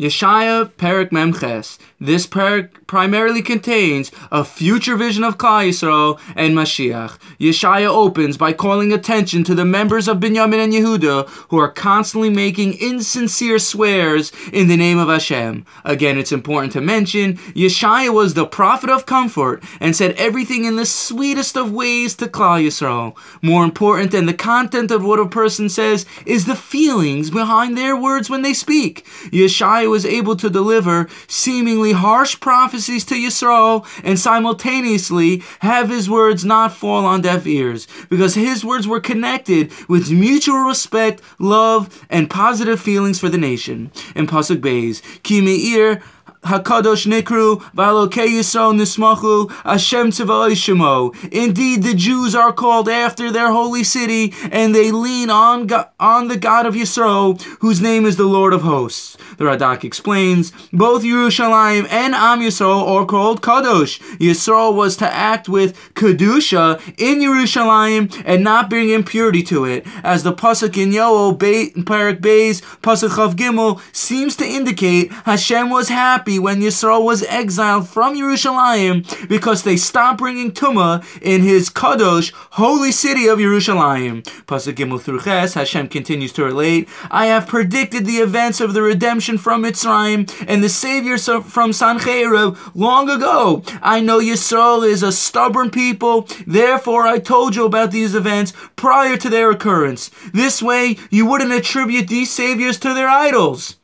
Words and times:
Yeshaya 0.00 0.70
Perek 0.78 1.10
Memches. 1.10 1.76
This 2.00 2.26
parak 2.26 2.70
primarily 2.86 3.42
contains 3.42 4.10
a 4.32 4.42
future 4.42 4.96
vision 4.96 5.22
of 5.22 5.36
Klal 5.36 5.68
Yisrael 5.68 6.18
and 6.34 6.56
Mashiach. 6.56 7.18
Yeshaya 7.38 7.86
opens 7.86 8.38
by 8.38 8.54
calling 8.54 8.94
attention 8.94 9.44
to 9.44 9.54
the 9.54 9.66
members 9.66 10.08
of 10.08 10.16
Binyamin 10.16 10.64
and 10.64 10.72
Yehuda 10.72 11.28
who 11.50 11.58
are 11.58 11.70
constantly 11.70 12.30
making 12.30 12.72
insincere 12.80 13.58
swears 13.58 14.32
in 14.50 14.68
the 14.68 14.76
name 14.78 14.98
of 14.98 15.08
Hashem. 15.08 15.66
Again, 15.84 16.16
it's 16.16 16.32
important 16.32 16.72
to 16.72 16.80
mention 16.80 17.36
Yeshaya 17.52 18.08
was 18.14 18.32
the 18.32 18.46
prophet 18.46 18.88
of 18.88 19.04
comfort 19.04 19.62
and 19.80 19.94
said 19.94 20.12
everything 20.12 20.64
in 20.64 20.76
the 20.76 20.86
sweetest 20.86 21.58
of 21.58 21.70
ways 21.70 22.14
to 22.14 22.26
Klal 22.26 22.64
Yisrael. 22.66 23.14
More 23.42 23.64
important 23.64 24.12
than 24.12 24.24
the 24.24 24.32
content 24.32 24.90
of 24.90 25.04
what 25.04 25.20
a 25.20 25.28
person 25.28 25.68
says 25.68 26.06
is 26.24 26.46
the 26.46 26.56
feelings 26.56 27.30
behind 27.30 27.76
their 27.76 27.94
words 27.94 28.30
when 28.30 28.40
they 28.40 28.54
speak. 28.54 29.04
Yeshaya 29.26 29.89
was 29.90 30.06
able 30.06 30.36
to 30.36 30.48
deliver 30.48 31.08
seemingly 31.26 31.92
harsh 31.92 32.40
prophecies 32.40 33.04
to 33.06 33.14
Yisrael 33.14 33.86
and 34.02 34.18
simultaneously 34.18 35.42
have 35.60 35.88
his 35.88 36.08
words 36.08 36.44
not 36.44 36.72
fall 36.72 37.04
on 37.04 37.20
deaf 37.20 37.46
ears 37.46 37.86
because 38.08 38.34
his 38.34 38.64
words 38.64 38.86
were 38.88 39.00
connected 39.00 39.72
with 39.88 40.10
mutual 40.10 40.60
respect, 40.60 41.20
love, 41.38 42.04
and 42.08 42.30
positive 42.30 42.80
feelings 42.80 43.18
for 43.18 43.28
the 43.28 43.38
nation. 43.38 43.90
In 44.14 44.26
Pasuk 44.26 44.60
Beis, 44.60 45.02
Ki 45.22 45.40
Meir 45.40 46.02
Hakadosh 46.42 47.06
Nikru, 47.06 47.60
Valoke 47.72 48.26
Yisrael 48.26 48.74
Nismachu, 48.74 49.50
Hashem 49.62 50.10
Shemo. 50.10 51.14
Indeed, 51.32 51.82
the 51.82 51.94
Jews 51.94 52.34
are 52.34 52.52
called 52.52 52.88
after 52.88 53.30
their 53.30 53.52
holy 53.52 53.84
city, 53.84 54.32
and 54.50 54.74
they 54.74 54.90
lean 54.90 55.28
on, 55.28 55.68
on 56.00 56.28
the 56.28 56.38
God 56.38 56.64
of 56.64 56.74
Yisrael, 56.74 57.40
whose 57.60 57.80
name 57.82 58.06
is 58.06 58.16
the 58.16 58.24
Lord 58.24 58.54
of 58.54 58.62
hosts. 58.62 59.18
The 59.36 59.44
Radak 59.44 59.84
explains, 59.84 60.50
both 60.72 61.02
Yerushalayim 61.02 61.86
and 61.90 62.14
Am 62.14 62.40
Yisrael 62.40 62.86
are 62.86 63.04
called 63.04 63.42
Kadosh. 63.42 64.00
Yisrael 64.18 64.74
was 64.74 64.96
to 64.96 65.12
act 65.12 65.48
with 65.48 65.76
Kedusha 65.94 66.80
in 66.98 67.20
Yerushalayim 67.20 68.22
and 68.24 68.42
not 68.42 68.70
bring 68.70 68.88
impurity 68.88 69.42
to 69.44 69.66
it, 69.66 69.86
as 70.02 70.22
the 70.22 70.32
Pasuk 70.32 70.80
in 70.82 70.90
Yoel, 70.90 71.36
Parak 71.38 72.20
Beis, 72.20 72.62
Pasuk 72.80 73.10
Chav 73.10 73.34
Gimel, 73.34 73.80
seems 73.94 74.36
to 74.36 74.46
indicate 74.46 75.12
Hashem 75.12 75.68
was 75.68 75.90
happy 75.90 76.29
happy 76.30 76.38
when 76.38 76.60
Yisrael 76.60 77.04
was 77.04 77.24
exiled 77.24 77.88
from 77.88 78.14
Yerushalayim 78.14 79.28
because 79.28 79.64
they 79.64 79.76
stopped 79.76 80.18
bringing 80.18 80.52
Tumah 80.52 81.02
in 81.20 81.42
his 81.42 81.68
Kadosh, 81.68 82.32
holy 82.52 82.92
city 82.92 83.26
of 83.26 83.38
Yerushalayim. 83.38 84.22
Pasuk 84.46 84.74
Gimel 84.74 85.00
through 85.00 85.20
Ches, 85.22 85.54
Hashem 85.54 85.88
continues 85.88 86.32
to 86.34 86.44
relate, 86.44 86.88
I 87.10 87.26
have 87.26 87.48
predicted 87.48 88.06
the 88.06 88.18
events 88.18 88.60
of 88.60 88.74
the 88.74 88.82
redemption 88.82 89.38
from 89.38 89.64
Mitzrayim 89.64 90.30
and 90.46 90.62
the 90.62 90.68
Savior 90.68 91.18
from 91.18 91.72
Sancheirav 91.72 92.56
long 92.74 93.10
ago. 93.10 93.62
I 93.82 94.00
know 94.00 94.20
Yisrael 94.20 94.86
is 94.86 95.02
a 95.02 95.10
stubborn 95.10 95.70
people, 95.70 96.28
therefore 96.46 97.06
I 97.06 97.18
told 97.18 97.56
you 97.56 97.64
about 97.64 97.90
these 97.90 98.14
events 98.14 98.52
prior 98.76 99.16
to 99.16 99.28
their 99.28 99.50
occurrence. 99.50 100.10
This 100.32 100.62
way, 100.62 100.96
you 101.10 101.26
wouldn't 101.26 101.52
attribute 101.52 102.06
these 102.08 102.30
saviors 102.30 102.78
to 102.80 102.94
their 102.94 103.08
idols. 103.08 103.79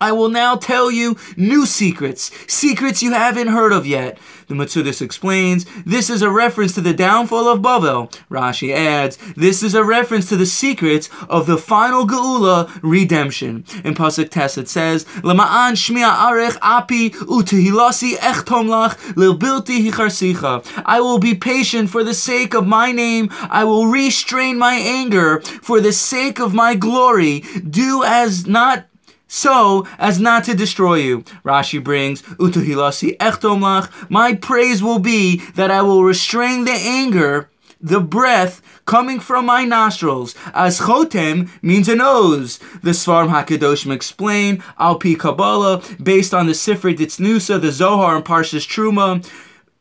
I 0.00 0.12
will 0.12 0.28
now 0.28 0.56
tell 0.56 0.90
you 0.90 1.16
new 1.36 1.64
secrets, 1.64 2.30
secrets 2.46 3.02
you 3.02 3.12
haven't 3.12 3.48
heard 3.48 3.72
of 3.72 3.86
yet. 3.86 4.18
The 4.48 4.54
Matsudis 4.54 5.00
explains, 5.02 5.66
this 5.84 6.10
is 6.10 6.22
a 6.22 6.30
reference 6.30 6.74
to 6.74 6.80
the 6.80 6.92
downfall 6.92 7.48
of 7.48 7.60
Bavel. 7.60 8.12
Rashi 8.30 8.74
adds, 8.74 9.16
this 9.36 9.62
is 9.62 9.74
a 9.74 9.82
reference 9.82 10.28
to 10.28 10.36
the 10.36 10.46
secrets 10.46 11.08
of 11.28 11.46
the 11.46 11.56
final 11.56 12.06
Geula 12.06 12.78
redemption. 12.82 13.64
In 13.84 13.94
Pasuk 13.94 14.30
Tes 14.30 14.58
it 14.58 14.68
says, 14.68 15.04
Lama'an 15.22 15.72
shmiya 15.72 16.14
arech 16.14 16.58
api 16.62 17.10
utihilasi 17.10 18.16
echtomlach 18.16 18.96
lilbilti 19.14 19.88
hicharsicha. 19.88 20.82
I 20.84 21.00
will 21.00 21.18
be 21.18 21.34
patient 21.34 21.90
for 21.90 22.04
the 22.04 22.14
sake 22.14 22.54
of 22.54 22.66
my 22.66 22.92
name. 22.92 23.28
I 23.32 23.64
will 23.64 23.86
restrain 23.86 24.58
my 24.58 24.74
anger 24.74 25.40
for 25.40 25.80
the 25.80 25.92
sake 25.92 26.38
of 26.38 26.54
my 26.54 26.74
glory. 26.74 27.40
Do 27.40 28.04
as 28.04 28.46
not 28.46 28.86
so 29.28 29.86
as 29.98 30.20
not 30.20 30.44
to 30.44 30.54
destroy 30.54 30.96
you. 30.96 31.22
Rashi 31.44 31.82
brings, 31.82 32.22
Utuhilasi 32.22 33.16
echtomlach, 33.18 33.90
my 34.10 34.34
praise 34.34 34.82
will 34.82 34.98
be 34.98 35.38
that 35.54 35.70
I 35.70 35.82
will 35.82 36.04
restrain 36.04 36.64
the 36.64 36.72
anger, 36.72 37.50
the 37.80 38.00
breath 38.00 38.62
coming 38.86 39.20
from 39.20 39.46
my 39.46 39.64
nostrils, 39.64 40.34
as 40.54 40.80
chotem 40.80 41.50
means 41.62 41.88
a 41.88 41.96
nose. 41.96 42.58
The 42.82 42.92
Svarim 42.92 43.30
HaKadoshim 43.30 43.92
explain, 43.92 44.62
Al 44.78 44.98
Pi 44.98 45.14
Kabbalah, 45.14 45.82
based 46.02 46.32
on 46.32 46.46
the 46.46 46.52
Sifrei 46.52 46.96
Ditznusa, 46.96 47.60
the 47.60 47.72
Zohar, 47.72 48.16
and 48.16 48.24
Parshas 48.24 48.66
Truma, 48.66 49.28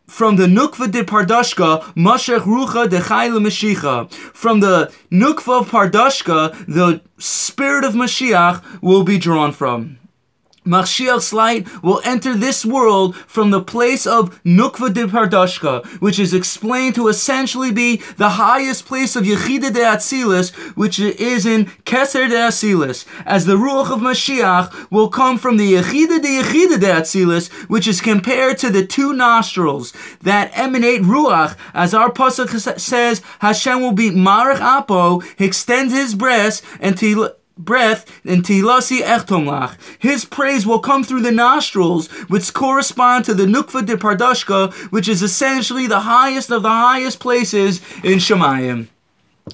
from 0.07 0.35
the 0.35 0.45
Nukva 0.45 0.91
de 0.91 1.03
Pardashka, 1.03 1.81
Mashech 1.95 2.41
Rucha 2.41 2.89
de 2.89 2.99
Chayla 2.99 3.39
Mashiach. 3.39 4.11
From 4.13 4.59
the 4.59 4.91
Nukva 5.11 5.61
of 5.61 5.69
Pardashka, 5.69 6.65
the 6.67 7.01
spirit 7.17 7.83
of 7.83 7.93
Mashiach 7.93 8.81
will 8.81 9.03
be 9.03 9.17
drawn 9.17 9.51
from. 9.51 9.97
Mashiach's 10.65 11.31
light 11.31 11.67
will 11.83 12.01
enter 12.03 12.35
this 12.35 12.65
world 12.65 13.15
from 13.15 13.51
the 13.51 13.61
place 13.61 14.05
of 14.07 14.41
Nukva 14.43 14.93
de 14.93 15.05
Pardashka, 15.05 15.85
which 16.01 16.19
is 16.19 16.33
explained 16.33 16.95
to 16.95 17.07
essentially 17.07 17.71
be 17.71 17.97
the 18.17 18.29
highest 18.29 18.85
place 18.85 19.15
of 19.15 19.23
Yechida 19.23 19.73
de 19.73 19.79
Atzilis, 19.79 20.51
which 20.75 20.99
is 20.99 21.45
in 21.45 21.65
Keser 21.85 22.27
de 22.27 22.35
Atzilis, 22.35 23.05
as 23.25 23.45
the 23.45 23.55
Ruach 23.55 23.91
of 23.91 23.99
Mashiach 23.99 24.91
will 24.91 25.09
come 25.09 25.37
from 25.37 25.57
the 25.57 25.73
Yechida 25.73 26.21
de 26.21 26.41
Yechida 26.41 26.79
de 26.79 26.87
Atzilis, 26.87 27.51
which 27.69 27.87
is 27.87 28.01
compared 28.01 28.57
to 28.57 28.69
the 28.69 28.85
two 28.85 29.13
nostrils 29.13 29.93
that 30.21 30.51
emanate 30.53 31.01
Ruach, 31.01 31.55
as 31.73 31.93
our 31.93 32.11
Pasuk 32.11 32.79
says, 32.79 33.21
Hashem 33.39 33.81
will 33.81 33.91
be 33.91 34.09
Marach 34.09 34.59
Apo, 34.59 35.21
extend 35.37 35.91
his 35.91 36.15
breast, 36.15 36.63
and 36.79 36.97
to 36.97 37.31
breath 37.57 38.05
and 38.25 38.43
tilasi 38.43 38.99
echtomlach. 38.99 39.77
His 39.99 40.25
praise 40.25 40.65
will 40.65 40.79
come 40.79 41.03
through 41.03 41.21
the 41.21 41.31
nostrils, 41.31 42.07
which 42.29 42.53
correspond 42.53 43.25
to 43.25 43.33
the 43.33 43.45
nukva 43.45 43.85
de 43.85 43.97
pardashka, 43.97 44.73
which 44.91 45.07
is 45.07 45.21
essentially 45.21 45.87
the 45.87 46.01
highest 46.01 46.51
of 46.51 46.63
the 46.63 46.69
highest 46.69 47.19
places 47.19 47.81
in 48.03 48.19
Shemayim. 48.19 48.87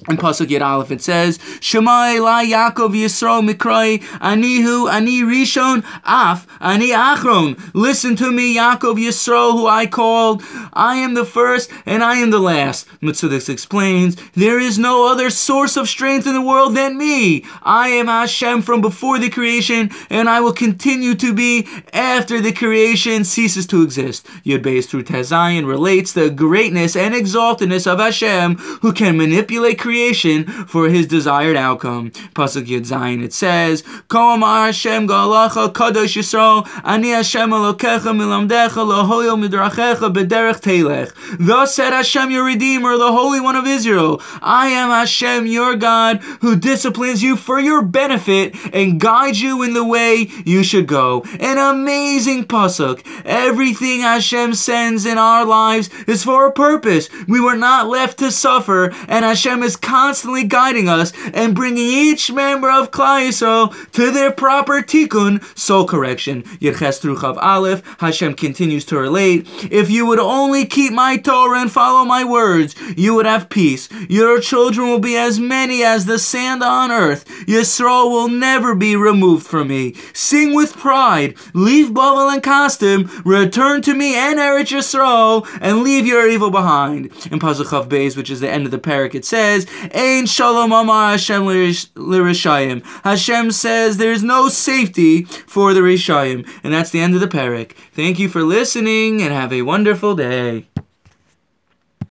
In 0.08 0.16
Pasuk 0.16 0.48
Yed 0.48 0.62
Aleph 0.62 0.90
it 0.90 1.02
says, 1.02 1.36
Shemai 1.60 2.18
la 2.18 2.40
Yaakov 2.40 2.94
Yisrael 2.94 3.46
mikrai, 3.46 4.00
anihu 4.20 4.90
ani 4.90 5.20
rishon, 5.20 5.84
af 6.06 6.46
ani 6.62 6.92
achron. 6.92 7.60
Listen 7.74 8.16
to 8.16 8.32
me, 8.32 8.56
Yaakov 8.56 8.96
Yisrael, 8.96 9.52
who 9.52 9.66
I 9.66 9.86
called. 9.86 10.42
I 10.72 10.96
am 10.96 11.12
the 11.12 11.26
first 11.26 11.70
and 11.84 12.02
I 12.02 12.16
am 12.16 12.30
the 12.30 12.38
last. 12.38 12.88
Mitzudis 13.02 13.50
explains, 13.50 14.16
there 14.32 14.58
is 14.58 14.78
no 14.78 15.12
other 15.12 15.28
source 15.28 15.76
of 15.76 15.90
strength 15.90 16.26
in 16.26 16.32
the 16.32 16.40
world 16.40 16.74
than 16.74 16.96
me. 16.96 17.44
I 17.62 17.88
am 17.88 18.06
Hashem 18.06 18.62
from 18.62 18.80
before 18.80 19.18
the 19.18 19.28
creation, 19.28 19.90
and 20.08 20.26
I 20.26 20.40
will 20.40 20.54
continue 20.54 21.14
to 21.16 21.34
be 21.34 21.68
after 21.92 22.40
the 22.40 22.52
creation 22.52 23.24
ceases 23.24 23.66
to 23.66 23.82
exist. 23.82 24.24
Yud 24.42 24.62
Beis 24.62 24.86
through 24.86 25.04
Tezayin 25.04 25.66
relates 25.66 26.14
the 26.14 26.30
greatness 26.30 26.96
and 26.96 27.14
exaltedness 27.14 27.86
of 27.86 27.98
Hashem, 27.98 28.56
who 28.80 28.94
can 28.94 29.18
manipulate 29.18 29.81
creation 29.82 30.44
for 30.44 30.88
his 30.88 31.06
desired 31.06 31.56
outcome. 31.56 32.10
Pasuk 32.34 32.66
Yud 32.66 32.86
Zayin 32.86 33.22
it 33.22 33.32
says, 33.32 33.82
Ko 34.08 34.38
Hashem 34.38 35.08
galacha 35.08 35.72
kadosh 35.72 36.16
Yisrael, 36.16 36.66
ani 36.84 37.10
Hashem 37.10 37.50
alokecha 37.50 38.12
milamdecha 38.18 38.82
lohoyo 38.90 39.36
midrachecha 39.36 40.12
bederech 40.12 40.60
telech. 40.60 41.12
Thus 41.38 41.74
said 41.74 41.90
Hashem 41.90 42.30
your 42.30 42.44
Redeemer, 42.44 42.96
the 42.96 43.12
Holy 43.12 43.40
One 43.40 43.56
of 43.56 43.66
Israel, 43.66 44.22
I 44.40 44.68
am 44.68 44.90
Hashem 44.90 45.46
your 45.46 45.74
God, 45.76 46.18
who 46.40 46.56
disciplines 46.56 47.22
you 47.22 47.36
for 47.36 47.58
your 47.58 47.82
benefit 47.82 48.54
and 48.72 49.00
guides 49.00 49.42
you 49.42 49.62
in 49.62 49.74
the 49.74 49.84
way 49.84 50.28
you 50.44 50.62
should 50.62 50.86
go. 50.86 51.24
An 51.40 51.58
amazing 51.58 52.44
pasuk. 52.44 53.02
Everything 53.24 54.00
Hashem 54.00 54.54
sends 54.54 55.04
in 55.04 55.18
our 55.18 55.44
lives 55.44 55.90
is 56.06 56.22
for 56.22 56.46
a 56.46 56.52
purpose. 56.52 57.08
We 57.26 57.40
were 57.40 57.56
not 57.56 57.88
left 57.88 58.18
to 58.20 58.30
suffer, 58.30 58.92
and 59.08 59.24
Hashem 59.24 59.62
is 59.62 59.71
is 59.72 59.76
constantly 59.76 60.44
guiding 60.44 60.88
us 60.88 61.12
and 61.32 61.54
bringing 61.54 61.78
each 61.78 62.30
member 62.30 62.70
of 62.70 62.90
Klal 62.90 63.28
Yisrael 63.28 63.90
to 63.92 64.10
their 64.10 64.30
proper 64.30 64.82
tikkun, 64.82 65.42
soul 65.58 65.86
correction. 65.86 66.42
Yerches 66.60 67.00
Chav 67.02 67.36
Aleph, 67.38 67.82
Hashem 68.00 68.34
continues 68.34 68.84
to 68.86 68.98
relate, 68.98 69.46
if 69.70 69.90
you 69.90 70.04
would 70.06 70.18
only 70.18 70.66
keep 70.66 70.92
my 70.92 71.16
Torah 71.16 71.60
and 71.60 71.72
follow 71.72 72.04
my 72.04 72.22
words, 72.24 72.74
you 72.96 73.14
would 73.14 73.26
have 73.26 73.48
peace. 73.48 73.88
Your 74.08 74.40
children 74.40 74.88
will 74.88 74.98
be 74.98 75.16
as 75.16 75.40
many 75.40 75.82
as 75.82 76.04
the 76.04 76.18
sand 76.18 76.62
on 76.62 76.90
earth. 76.90 77.26
Yisrael 77.46 78.10
will 78.10 78.28
never 78.28 78.74
be 78.74 78.94
removed 78.94 79.46
from 79.46 79.68
me. 79.68 79.94
Sing 80.12 80.54
with 80.54 80.76
pride, 80.76 81.34
leave 81.54 81.90
Bavel 81.90 82.32
and 82.32 82.42
Kasdim, 82.42 83.10
return 83.24 83.80
to 83.82 83.94
me 83.94 84.14
and 84.14 84.38
Eretz 84.38 84.76
Yisrael, 84.76 85.46
and 85.60 85.82
leave 85.82 86.06
your 86.06 86.28
evil 86.28 86.50
behind. 86.50 87.06
In 87.30 87.38
Pasuk 87.38 87.66
Chav 87.66 87.88
Beis, 87.88 88.16
which 88.16 88.30
is 88.30 88.40
the 88.40 88.50
end 88.50 88.66
of 88.66 88.70
the 88.70 88.78
parak, 88.78 89.14
it 89.14 89.24
says, 89.24 89.61
says, 89.62 89.90
Ain 89.94 90.26
Shalom 90.26 90.72
Amar 90.72 91.12
Hashem 91.12 91.42
Lirishayim. 91.42 92.84
Hashem 93.04 93.50
says 93.50 93.96
there's 93.96 94.22
no 94.22 94.48
safety 94.48 95.24
for 95.24 95.74
the 95.74 95.80
Rishayim. 95.80 96.48
And 96.62 96.72
that's 96.72 96.90
the 96.90 97.00
end 97.00 97.14
of 97.14 97.20
the 97.20 97.28
parak. 97.28 97.72
Thank 97.92 98.18
you 98.18 98.28
for 98.28 98.42
listening 98.42 99.22
and 99.22 99.32
have 99.32 99.52
a 99.52 99.62
wonderful 99.62 100.14
day. 100.14 100.66